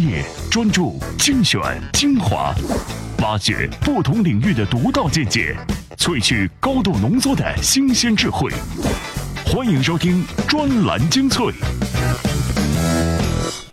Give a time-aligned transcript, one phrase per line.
[0.00, 1.60] 业、专注、精选、
[1.92, 2.54] 精华，
[3.18, 5.54] 挖掘不同领域的独到见解，
[5.98, 8.50] 萃取高度浓缩的新鲜智慧。
[9.44, 11.52] 欢迎收听专栏精粹。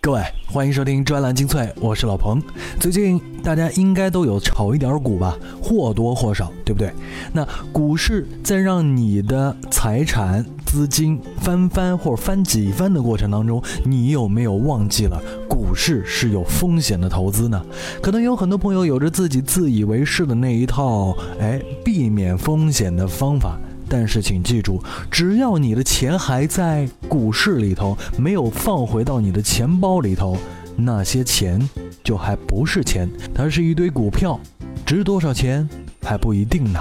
[0.00, 2.42] 各位，欢迎收听专栏精粹，我是老彭。
[2.78, 6.92] 最近大家应该都有炒一点股吧，或多或少，对不对？
[7.32, 15.20] 那股市在让你的财产、资金翻番或者翻几番的过程当中，你有没有忘记了
[15.68, 17.62] 股市是有风险的投资呢？
[18.00, 23.58] 可能有很多朋友有着自己自以为是的那一套，哎，避免风险的方法。
[23.86, 30.38] 但是请记住，只要你的钱还在股市里头，没有放回到你的钱包里头，
[30.74, 31.60] 那些钱
[32.02, 34.40] 就还不是钱，它是一堆股票，
[34.86, 35.68] 值多少钱
[36.00, 36.80] 还不一定呢。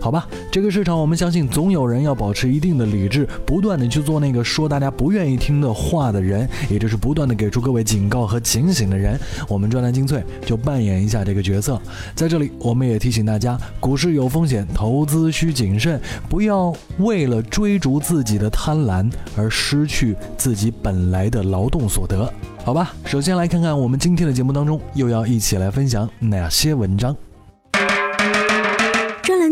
[0.00, 9.18] 好吧，这个市场我们相信总有人要保持一定的理智，不断的去做那个说大家不愿意听的话的人，也就是不断的给出各位警告和警醒的人。
[9.48, 11.80] 我们专栏精粹就扮演一下这个角色。
[12.14, 22.32] 在这里，我们也提醒大家，股市有风险，投资需谨慎，不要为了追逐自己的贪婪而失去自己本来的劳动所得。
[22.64, 27.14] 好吧，首先来看看我们今天的节目当中又要一起来分享哪些文章。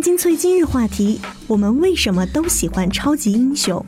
[0.07, 3.85] 精粹今日话题：我们为什么都喜欢超级英雄？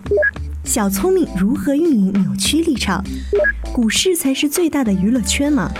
[0.65, 3.05] 小聪明如何运营扭曲立场？
[3.73, 5.71] 股市才是最大的娱乐圈吗？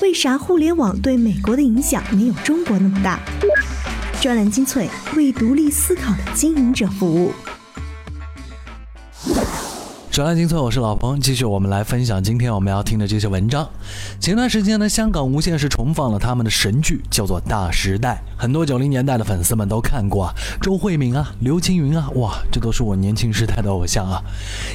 [0.00, 3.18] 为啥互联网对美国的影响没有中国那么大？
[4.22, 7.32] 专栏精粹为独立思考的经营者服务。
[10.20, 13.66] 转来精粹，我是老彭，继续我们来分享今天我们要听的这些文章。
[14.20, 24.20] 前段时间呢，香港无线是重放了他们的神剧，叫做《大时代》，很多九零年代的粉丝们都看过啊，周慧敏啊，刘青云啊，哇，这都是我年轻时代的偶像啊。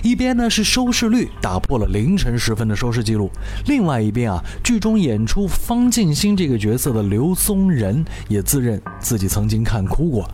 [0.02, 3.30] 一边呢是收视率打破了凌晨时分的收视记录，
[3.68, 10.28] 另外一边啊，剧中演出方静心这个角色的刘松仁也自认自己曾经看哭过，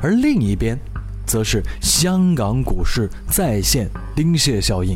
[0.00, 0.78] 而另一边。
[1.26, 4.94] 则是香港股市再现丁蟹效应，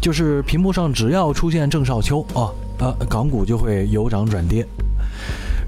[0.00, 4.66] 就是屏幕上只要出现郑少秋啊，呃，港股就会由涨转跌。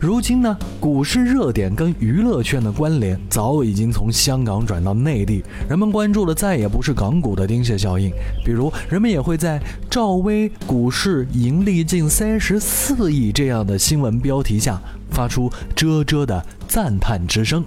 [0.00, 8.11] 如今呢，股市热点跟娱乐圈的关联早已经从香港转到内地，人们关注的再也不是港股的丁蟹效应，
[8.43, 14.81] 比如人们也会在赵薇股市盈利近三十四亿这样的新闻标题下
[15.11, 17.62] 发出啧啧的赞叹之声。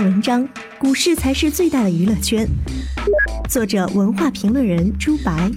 [0.00, 2.48] 文章：股市才是最大的娱乐圈。
[3.50, 5.50] 作者：文化评论人朱白。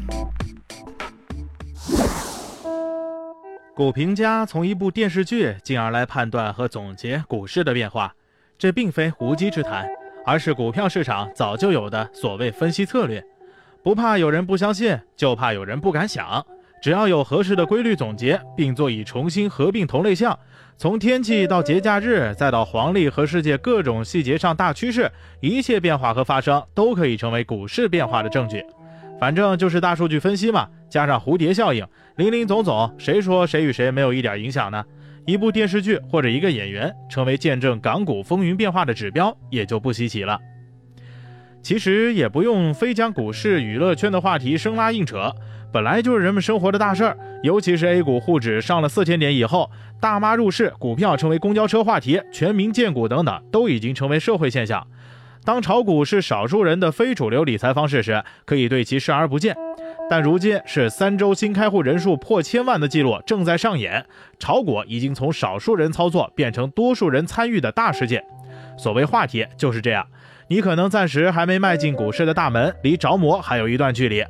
[3.74, 8.14] 股评家从一部电视剧进而来判断和总结股市的变化，
[8.58, 9.88] 这并非无稽之谈，
[10.26, 13.24] 而是股票市场早就有的所谓分析策略。
[13.82, 16.46] 不怕有人不相信，就怕有人不敢想。
[16.84, 20.38] 只要有合适的规律总结，并做以重新合并同类项。
[20.76, 28.62] 从天气到节假日，再到黄历和世界各种细节上大趋势，一切变化和发生都可以成为股市变化的证据。
[29.18, 34.84] 反正就是大数据分析嘛，加上蝴蝶效应，林林总总，谁说谁与谁没有一点影响呢？
[35.26, 40.38] 一部电视剧或者一个演员成为见证港股风云变化的指标，也就不稀奇了。
[41.62, 45.34] 其实也不用非将股市娱乐圈的话题生拉硬扯。
[45.74, 54.86] 本来就是人们生活的大事儿，尤其是 A 股沪指上了四千点以后，大妈入市，股票成为公交车话题，全民荐股等等，都已经成为社会现象。
[55.44, 59.58] 当炒股是少数人的非主流理财方式时，可以对其视而不见。
[60.08, 64.06] 但如今是三周新开户人数破千万的记录正在上演，
[64.38, 68.24] 炒股已经从少数人操作变成多数人参与的大事件。
[68.78, 70.06] 所谓话题就是这样，
[70.50, 74.24] 你可能暂时还没迈进股市的大门，离着魔还有一段距离。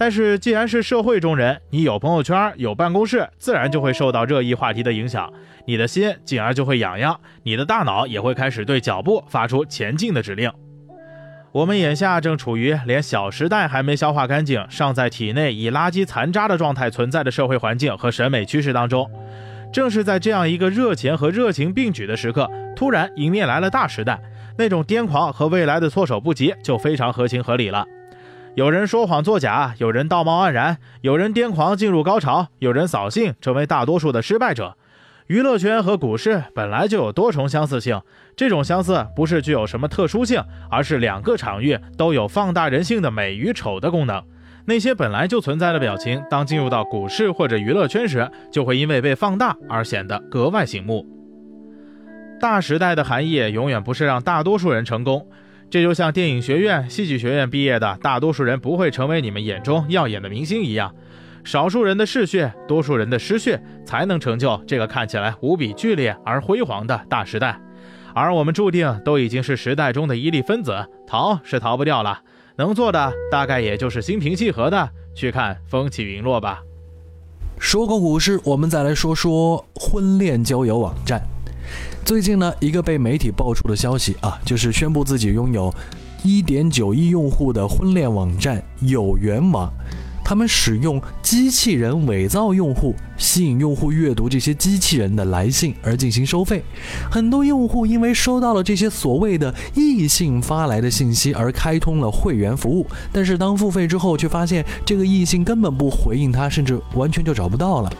[0.00, 5.30] 但是，既然是社会中人，你有朋友圈，有办公室，自然就会受到热议话题的影响，
[5.66, 10.50] 你的心进而就会痒痒，你的大脑也会开始对脚步发出前进的指令。
[11.52, 19.06] 我们眼下正处于连《小时代》还没消化干净，尚在体内以垃圾残渣的状态存在的社会环境和审美趋势当中。
[19.70, 24.18] 正是在这样一个热钱和热情并举的时刻，突然迎面来了大时代，
[24.56, 27.86] 那种癫狂和未来的措手不及就非常合情合理了。
[28.56, 34.76] 有人说谎作假，有人道貌岸然，有人癫狂进入高潮，有人扫兴成为大多数的失败者。
[35.28, 38.02] 娱乐圈和股市本来就有多重相似性，
[38.34, 44.20] 这种相似不是具有什么特殊性，而是两个场域都有放大人性的美与丑的功能。
[44.64, 51.06] 那些本来就存在的表情，当进入到股市或者娱乐圈时，就会因为被放大而显得格外醒目。
[52.40, 55.24] 大时代的含义永远不是让大多数人成功。
[55.70, 60.92] 这就像电影学院、戏剧学院毕业的大多数人不会成为你们眼中耀眼的明星一样。
[61.44, 67.58] 少数人的嗜血，多数人的失血，才能成就这个看起来无比剧烈而辉煌的大时代。
[68.12, 72.20] 而我们注定都已经是时代中的一粒分子，逃是逃不掉了。
[72.56, 76.62] 能做的大概也就是心平气和的去看风起云落吧。
[77.60, 81.22] 说过股市，我们再来说说婚恋交友网站。
[82.10, 85.72] 最近呢，一个被媒体爆出的消息啊，就是宣布自己拥有
[86.24, 89.72] 1.9亿用户的婚恋网站有缘网。
[90.24, 96.64] 他们使用机器人伪造用户，吸引用户阅读这些机器人的来信而进行收费。
[97.08, 107.92] 很多用户因为收到了这些所谓的异性发来的信息而开通了会员服务，但是当付费之后，却发现这个异性根本不回应他，甚至完全就找不到了。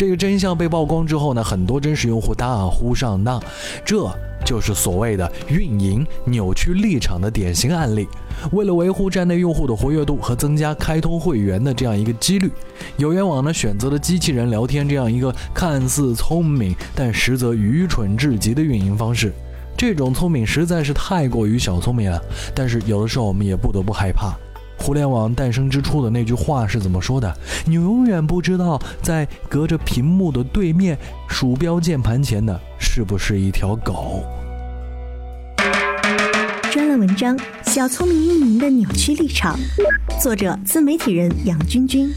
[0.00, 3.38] 这个真相被曝光之后呢，很多真实用户大呼上当，
[3.84, 4.10] 这
[4.46, 8.08] 就是所谓的运营扭曲立场的典型案例。
[8.52, 12.50] 为了维护站内用户的活跃度和增加开通会员的这样一个几率，
[12.96, 19.30] 有缘网呢选择了机器人聊天这样一个看似聪明但实则愚蠢至极的运营方式。
[19.76, 22.18] 这种聪明实在是太过于小聪明了，
[22.54, 24.34] 但是有的时候我们也不得不害怕。
[24.80, 27.32] 互联网诞生之初的那句话是怎么说的？
[27.66, 30.98] 你永远不知道，在隔着屏幕的对面，
[31.28, 34.24] 鼠标键盘前的是不是一条狗？
[36.72, 39.56] 专栏文章：小聪明运营的扭曲立场，
[40.20, 42.10] 作者：自媒体人杨军军。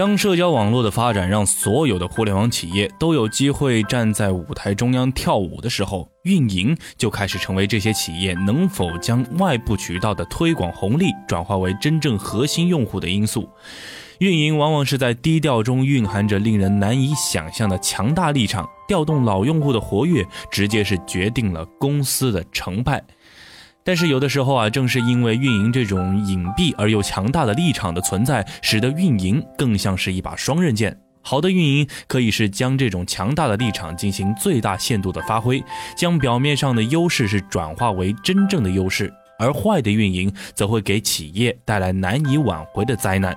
[0.00, 13.46] 当社交网络的发展让所有的互联网企业都有机会站在舞台中央跳舞的时候，运营就开始成为这些企业能否将外部渠道的推广红利转化为真正核心用户的因素。
[14.20, 23.04] 运营往往是在低调中蕴含着令人难以想象的强大立场，调动老用户的活跃，直接是决定了公司的成败。
[23.84, 30.96] 但是有的时候啊，正是因为运营这种隐蔽而又强大的立场的存在，使得运营更像是一把双刃剑。
[31.22, 35.62] 好的运营可以是将这种强大的立场进行最大限度的发挥，
[35.96, 39.06] 将表面上的优势是转化为真正的优势；
[39.38, 43.36] 而坏的运营则会给企业带来难以挽回的灾难。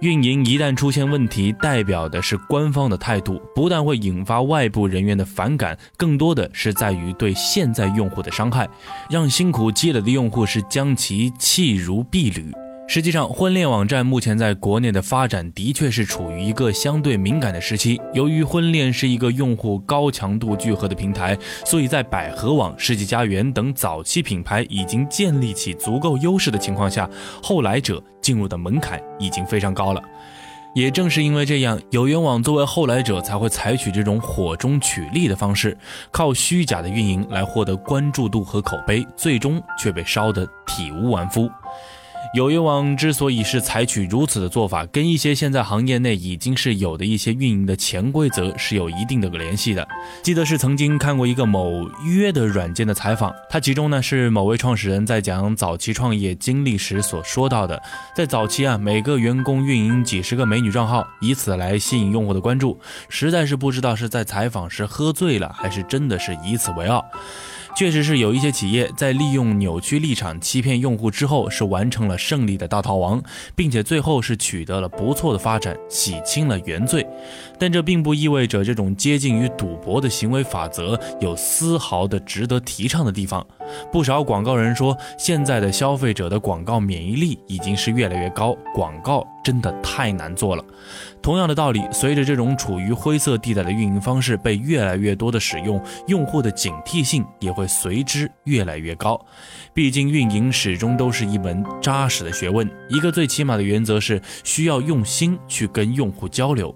[0.00, 8.68] 运营一旦出现问题，代表的是官方的态度，不但会引发外部人员的反感，更多的是在于对现在用户的伤害，
[9.10, 12.52] 让辛苦积累的用户是将其弃如敝履。
[12.90, 18.00] 实际上，婚恋网站目前在国内的发展的确是处于一个相对敏感的时期。
[18.14, 21.36] 由于婚恋是一个用户高强度聚合的平台，
[21.66, 27.08] 所以在百合网、世纪佳缘等早期品牌已经建立起足够优势的情况下，
[27.42, 30.02] 后来者进入的门槛已经非常高了。
[30.74, 35.76] 也正是因为这样，有缘网作为后来者才会采取这种火中取栗的方式，
[36.10, 41.50] 靠虚假的运营来获得关注度和口碑，最终却被烧得体无完肤。
[42.34, 49.86] 有缘网之所以是采取如此的做法，跟一些现在行业内已经是有的一些运营的潜规则是有一定的联系的。
[50.22, 57.80] 记得是曾经看过一个某约的软件的采访，它其中呢是某位创始人在讲早期创业经历时所说到的，
[58.14, 62.78] 在早期啊，每个员工运营几十个美女账号，以此来吸引用户的关注，
[63.08, 67.02] 实在是不知道是在采访时喝醉了，还是真的是以此为傲。
[67.78, 73.22] 确实是有一些企业在利用扭曲立场欺骗用户之后，是完成了胜利的大逃亡，
[73.54, 77.06] 并且最后是取得了不错的发展，洗清了原罪。
[77.56, 83.46] 但这并不意味着这种接近于赌博的行为法则有丝毫的值得提倡的地方。
[83.92, 90.64] 不少广告人说，现在的消费者的广告免疫力已经是越来越高，广告真的太难做了。
[91.20, 99.20] 同样的道理，随着这种处于灰色地带的运营方式被越来越多的使用，用户的警惕性也会随之越来越高。
[99.74, 106.74] 毕竟，运营始终都是一门扎实的学问，一个最起码的原则是需要用心去跟用户交流。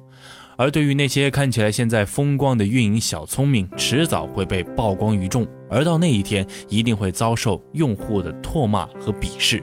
[0.56, 9.62] 而对于那些看起来现在风光的运营小聪明，迟早会被曝光于众，而到那一天，一定会遭受用户的唾骂和鄙视。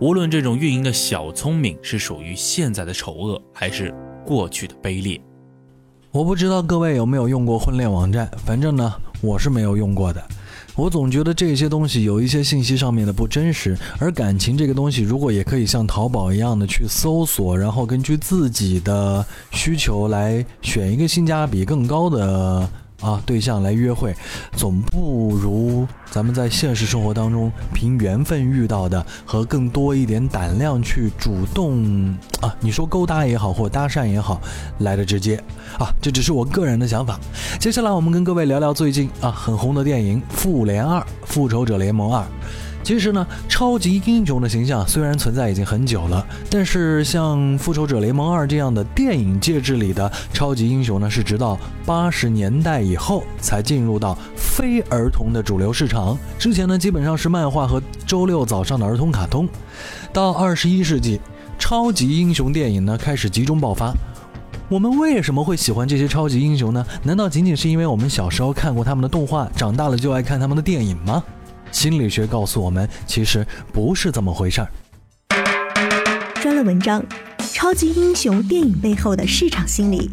[0.00, 3.92] 无论这种运营的小聪明是属于现在的丑恶，还是
[4.24, 5.20] 过去的卑劣，
[6.10, 10.22] 我不知道各位有没有用过婚恋网站，反正呢，我是没有用过的。
[10.78, 22.70] 我总觉得这些东西有一些信息上面的不真实，而感情这个东西，如果也可以像淘宝一样的去搜索，然后根据自己的需求来选一个性价比更高的。
[23.00, 24.14] 啊，对象来约会，
[24.56, 34.40] 总不如咱们在现实生活当中凭缘分遇到的和更多一点胆量去主动啊，你说勾搭也好，或搭讪也好，
[34.78, 35.36] 来的直接
[35.78, 37.20] 啊，这只是我个人的想法。
[37.60, 42.22] 接下来我们跟各位聊聊最近啊很红的电影《复联二：复仇者联盟二》。
[42.88, 56.16] 其实呢，超级英雄的形象虽然存在已经很久了，但是像《复仇者联盟二》这样的电影介质里的超级英雄呢，是直到八十年代以后才进入到非儿童的主流市场。
[56.38, 59.46] 之前呢，基本上是漫画和周六早上的儿童卡通。
[60.10, 61.20] 到二十一世纪，
[61.58, 63.92] 超级英雄电影呢开始集中爆发。
[64.70, 66.82] 我们为什么会喜欢这些超级英雄呢？
[67.02, 71.22] 难道仅仅是因为我们小时候看过他们的动画，长大了就爱看他们的电影吗？
[71.70, 74.68] 心理学告诉我们，其实不是这么回事儿。
[76.40, 77.02] 专栏文章
[77.54, 80.08] 《超级英雄电影背后的市场心理》，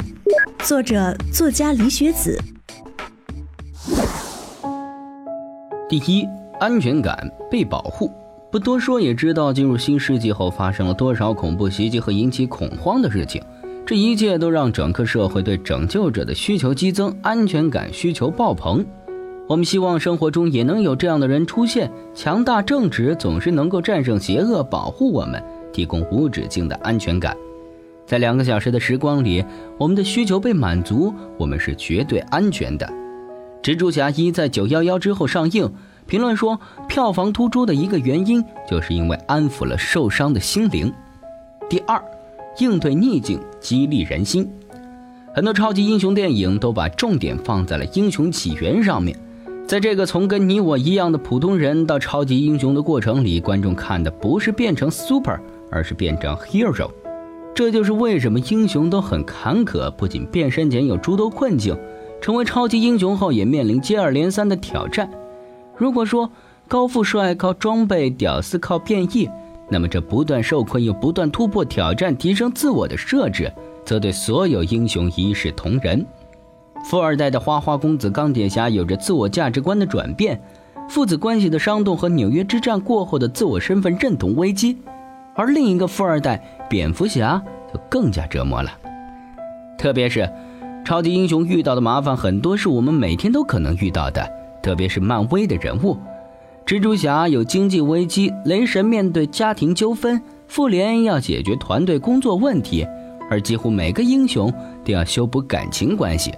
[0.65, 2.39] 作者作家李雪子。
[5.87, 6.27] 第一，
[6.59, 8.11] 安全感被保护，
[8.51, 13.41] 不多说也知道，进入新世纪后发生了多少恐怖袭击和引起恐慌的事情。
[13.85, 18.83] 这一切都让整个社会对拯救者的需求激增，安全感需求爆棚。
[19.47, 27.37] 我们希望生活中也能有这样的人出现，强大正直，总是能够战胜邪恶，保护我们，提供无止境的安全感。
[28.07, 29.45] 在两个小时的时光里，
[29.77, 32.91] 我们的需求被满足，我们是绝对安全的。
[33.61, 35.71] 蜘蛛侠一在九幺幺之后上映，
[36.07, 40.91] 评论说票房突出的一个原因，就是因为安抚了受伤的心灵。
[41.69, 42.03] 第二，
[42.59, 44.47] 应对逆境，激励人心。
[45.35, 49.15] 很多超级英雄电影都把重点放在了英雄起源上面。
[49.67, 55.39] 在这个从跟你我一样的普通人到超级英雄的过程里，观众看的不是变成 super，
[55.71, 56.91] 而是变成 hero。
[57.55, 61.75] 这就是为什么英雄都很坎坷，不仅变身前有诸多困境，
[62.21, 65.09] 成为超级英雄后也面临接二连三的挑战。
[65.75, 66.29] 如果说
[66.67, 69.27] 高富帅靠装备，屌丝靠变异，
[69.71, 73.51] 那么这不断受困又不断突破挑战、提升自我的设置，
[73.83, 76.05] 则对所有英雄一视同仁。
[76.85, 80.39] 富二代的花花公子钢铁侠有着自我价值观的转变，
[80.87, 84.77] 父子关系的伤痛和纽约之战过后的自我身份认同危机，
[85.33, 86.39] 而另一个富二代
[86.69, 87.41] 蝙蝠侠
[87.73, 88.69] 就更加折磨了。
[89.79, 90.29] 特别是，
[90.85, 94.23] 超级英雄遇到的麻烦很多是我们每天都可能遇到的，
[94.61, 95.97] 特别是漫威的人物，
[96.67, 102.85] 蜘蛛侠有经济危机，雷神面对家庭纠纷，复联要解决团队工作问题，
[103.27, 104.53] 而几乎每个英雄
[104.85, 106.31] 都要修补感情关系。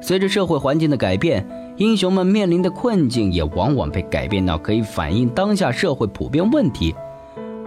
[0.00, 6.94] 随着社会环境的改变，英雄们面临的困境也往往被改变到可以反映当下社会普遍问题。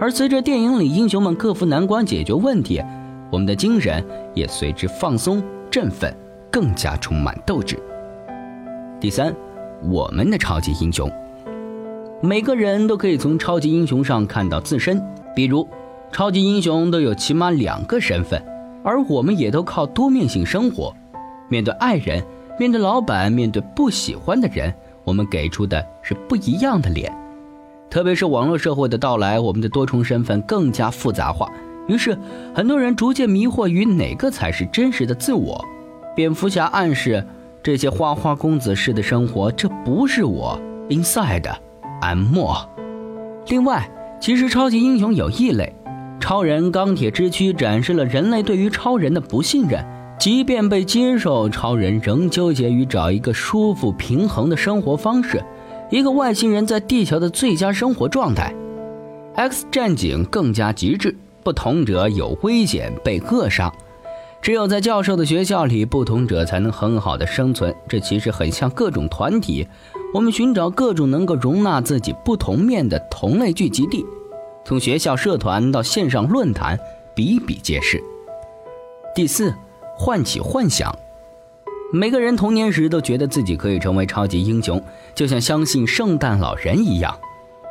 [0.00, 2.82] 而随着电影里英雄们克服难关、解决问题，
[3.30, 6.14] 我们的精神也随之放松、振奋，
[6.50, 7.78] 更加充满斗志。
[9.00, 9.34] 第三，
[9.90, 11.10] 我们的超级英雄，
[12.20, 15.00] 每个人都可以从超级英雄上看到自身。
[15.36, 15.68] 比如，
[16.10, 18.42] 超级英雄都有起码两个身份，
[18.82, 20.94] 而我们也都靠多面性生活。
[21.54, 22.20] 面对爱人，
[22.58, 27.16] 面对老板，面对不喜欢的人，我们给出的是不一样的脸。
[27.88, 31.48] 特别是网络社会的到来，我们的多重身份更加复杂化。
[31.86, 32.18] 于是，
[32.52, 35.64] 很多人逐渐迷惑于哪个才是真实的自我。
[36.16, 37.24] 蝙蝠侠暗示，
[37.62, 40.60] 这些花花公子式的生活，这不是我。
[40.88, 42.66] Inside，I'm more。
[43.46, 43.88] 另外，
[44.20, 45.72] 其实超级英雄有异类，
[46.18, 49.93] 超人钢铁之躯展示了人类对于超人的不信任。
[50.18, 55.44] 即便被接受，超人仍纠结于找一个舒服平衡的生活方式，
[55.90, 58.54] 一个外星人在地球的最佳生活状态。
[59.34, 63.70] X 战警更加极致，不同者有危险被扼杀，
[64.40, 67.74] 只有在教授的学校里，不同者才能很好的生存。
[67.86, 69.66] 这其实很像各种团体，
[70.14, 74.06] 我们寻找各种能够容纳自己不同面的同类聚集地，
[74.64, 76.78] 从学校社团到线上论坛，
[77.14, 78.02] 比比皆是。
[79.14, 79.52] 第四。
[79.96, 80.94] 唤起幻想，
[81.92, 84.82] 每个人童年时都觉得自己可以成为超级英雄，
[85.14, 87.16] 就像相信圣诞老人一样。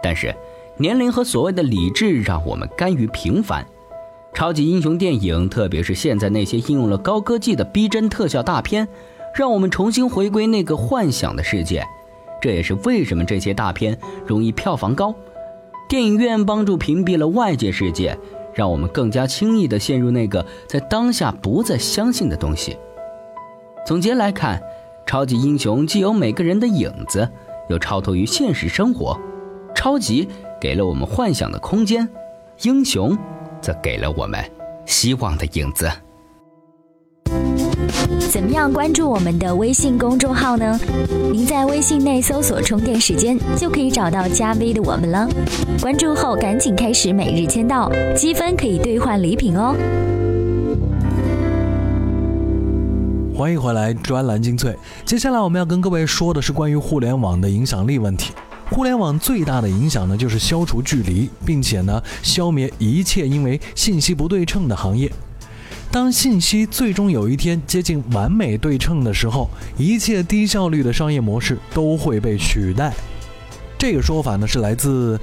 [0.01, 0.33] 但是，
[0.77, 3.65] 年龄和所谓的理智让我们甘于平凡。
[4.33, 8.87] 超级英雄电影，特别是现在那些应用了高科技的逼真特效大片，
[9.35, 11.85] 让我们重新回归那个幻想的世界。
[12.41, 15.13] 这也是为什么这些大片容易票房高。
[15.87, 18.17] 电影院帮助屏蔽了外界世界。
[18.53, 22.77] 让我们更加轻易地陷入那个在当下不再相信的东西。
[23.85, 24.61] 总结来看，
[25.05, 27.29] 超级英雄既有每个人的影子，
[27.69, 29.19] 又超脱于现实生活。
[29.75, 30.27] 超级
[30.61, 32.07] 给了我们幻想的空间，
[32.61, 33.17] 英雄
[33.59, 34.39] 则给了我们
[34.85, 35.91] 希望的影子。
[38.29, 40.79] 怎么样关注我们的微信公众号呢？
[41.31, 45.27] 您在微信内搜索“充电时间”，就可以找到加 V 的我们了。
[45.81, 49.75] 关注后赶紧开始每日签到，积分可以兑换礼品哦。
[53.35, 54.75] 欢迎回来，专栏精粹。
[55.05, 58.31] 接下来我们要跟各位说的是关于互联网的影响力问题。
[58.71, 65.11] 互联网最大的影响呢，就是消除距离，并且呢，消灭一切因为信息不对称的行业。
[65.93, 69.47] 当信息最终有一天接近完美对称的时候，
[69.77, 72.91] 一切低效率的商业模式都会被取代。
[73.77, 75.19] 这个说法呢，是来自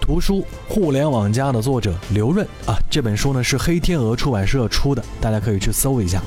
[0.00, 2.74] 图书《互联网加》的作者刘润啊。
[2.90, 6.22] 这本书呢是黑天鹅出版社出的，大家可以去搜一下。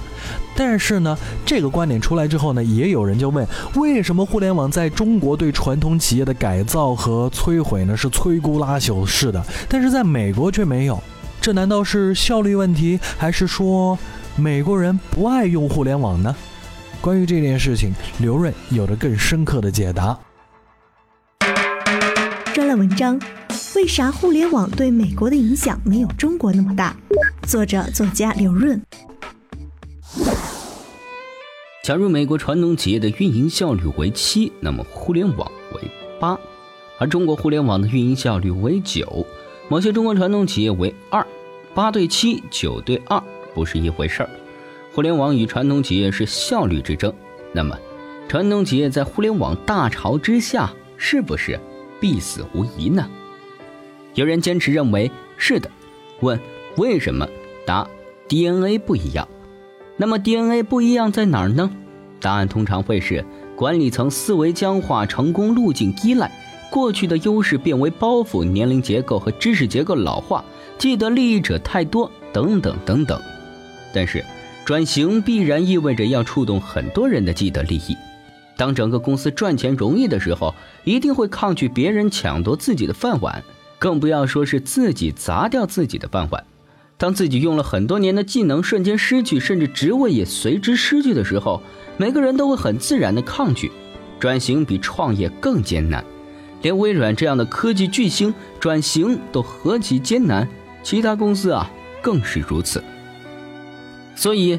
[0.56, 11.02] 但是呢，这个观点出来之后呢，也有人就问：为什么互联网在中国对传统企业的改造和摧毁呢是摧枯拉朽式的，但是在美国却没有？
[11.48, 13.98] 这难道是效率问题，还是说
[14.36, 16.36] 美国人不爱用互联网呢？
[17.00, 20.20] 关于这件事情，刘润有着更深刻的解答。
[22.54, 23.18] 专栏文章：
[23.78, 26.94] 为啥互联网对美国的影响没有中国那么大？
[27.44, 28.82] 作者作家刘润。
[31.82, 35.90] 假如美国传统企业的运营效率为七，那么互联网为
[36.20, 36.38] 八，
[37.00, 39.26] 而中国互联网的运营效率为九。
[39.70, 41.26] 某些中国传统企业为二。
[41.78, 43.22] 八对七，九对二，
[43.54, 44.30] 不是一回事儿。
[44.92, 47.14] 互联网与传统企业是效率之争，
[47.54, 47.78] 那么，
[48.28, 51.60] 传统企业在互联网大潮之下，是不是
[52.02, 53.08] 必死无疑呢？
[54.16, 55.70] 有人坚持认为是的。
[56.22, 56.40] 问
[56.78, 57.30] 为什么？
[57.64, 57.88] 答
[58.28, 59.28] ：DNA 不一样。
[59.98, 61.70] 那么 DNA 不一样在哪儿呢？
[62.20, 63.24] 答案通常会是
[63.56, 66.32] 管理层思维僵化，成功路径依赖，
[66.70, 70.44] 过去的优势变为包袱，年龄结构和知识结构老化。
[70.78, 73.20] 既得利益者太多，等等等等，
[73.92, 74.24] 但是
[74.64, 77.98] 转型必然意味着要触动很多人的既得利益。
[78.56, 83.44] 当整个公司赚钱容易的时候，一定会抗拒别人抢夺自己的饭碗，
[83.80, 86.44] 更不要说是自己砸掉自己的饭碗。
[86.98, 91.62] 当自己用了很多年的技能瞬间失去，甚至职位也随之失去的时候，
[91.98, 93.72] 每个人都会很自然的抗拒。
[94.20, 96.04] 转型比创业更艰难，
[96.62, 100.48] 连微软这样的科技巨星转型都何其艰难。
[100.84, 101.70] 其他公司啊，
[102.02, 102.82] 更是如此。
[104.16, 104.58] 所以，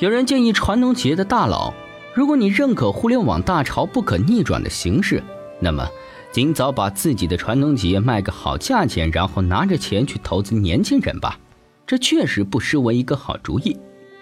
[0.00, 1.72] 有人建议传统企业的大佬，
[2.12, 5.22] 如果你认可互联网大潮不可逆转的形势，
[5.60, 5.88] 那么
[6.32, 11.38] 尽早把自己的传统企业卖个好价钱，然后拿着钱去投资年轻人吧。
[11.86, 13.76] 这确实不失为一个好主意。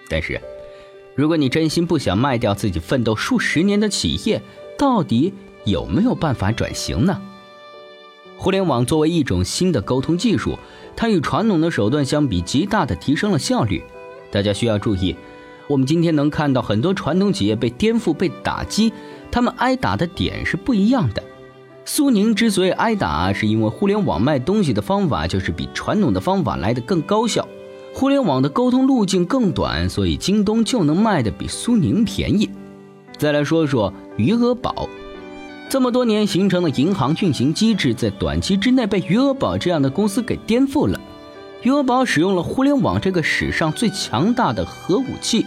[0.07, 0.39] 但是，
[1.15, 4.41] 如果你真心不想卖掉自己奋斗数十年的企业，
[4.77, 5.33] 到底
[5.65, 7.21] 有没有办法转型呢？
[8.37, 10.57] 互联网作为一种新的沟通技术，
[10.95, 13.83] 它与传统的手段相比，极大的提升了效率。
[14.31, 15.15] 大家需要注意，
[15.67, 18.93] 我们今天能看到很多传统企业被颠覆、被打击，
[19.29, 21.21] 他们挨打的点是不一样的。
[21.83, 27.45] 苏宁之所以挨打，是因为互联网卖东西的方法就是比传统的方法来得更高效，
[27.93, 32.49] 互联网的沟通路径更短，所以京东就能卖得比苏宁便宜。
[33.17, 34.87] 再来说说余额宝。
[35.69, 40.99] 这么多年形成的银行运行机制，在短期之内被余额宝这样的公司给颠覆了。
[41.61, 45.45] 余额宝使用了互联网这个史上最强大的核武器，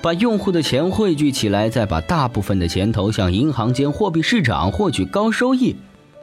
[0.00, 5.74] 把用户的钱汇聚起来，再把大部分的钱投向银行间货币市场，获取高收益。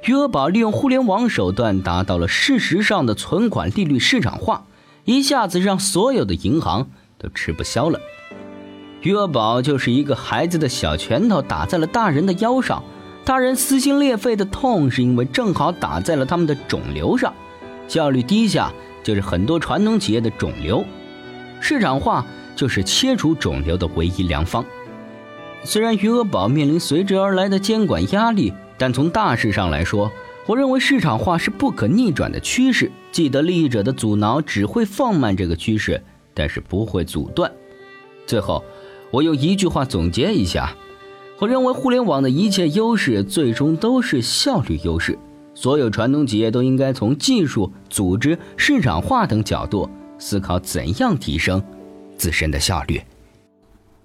[0.06, 4.64] 余额宝利用互联网手段，达到了事实上的存款利率市场化，
[5.04, 6.88] 一下子让所有的银行
[7.18, 8.00] 都吃不消了。
[9.02, 12.82] 余额宝就是一个孩子的小拳头打在了大人的腰上。
[13.32, 17.34] 大人撕心裂肺的痛，是因为正好打在了他们的肿瘤上。
[17.88, 18.74] 效率低下，
[19.06, 20.84] 就是很多传统企业的肿瘤。
[21.62, 22.26] 市场化
[22.58, 24.66] 就是切除肿瘤的唯一良方。
[25.64, 30.12] 虽然余额宝面临随之而来的监管压力，但从大势上来说，
[30.46, 32.92] 我认为市场化是不可逆转的趋势。
[33.14, 37.50] 既得利益者的阻挠只会放慢这个趋势，但是不会阻断。
[38.28, 38.62] 最后，
[39.10, 40.76] 我用一句话总结一下。
[41.42, 45.18] 我认为互联网的一切优势最终都是效率优势，
[45.56, 51.60] 所有传统企业都应该从技术、组织、市场化等角度思考怎样提升
[52.16, 53.02] 自身的效率。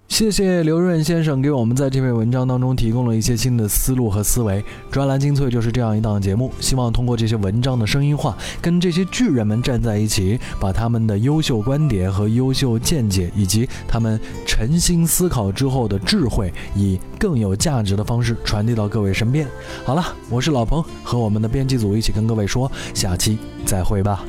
[0.08, 4.64] 谢谢刘润先生给我们在这篇文章当中提供了一些新的思路和思维。
[4.90, 19.46] 专栏精粹就是这样一档节目，希望通过这些文章的声音化，跟这些巨人们站在一起，把他们的优秀观点和优秀见解，以及他们诚心思考之后的智慧，以更有价值的方式传递到各位身边。
[19.84, 24.24] 好了，我是老彭，和我们的编辑组一起跟各位说，下期再会吧。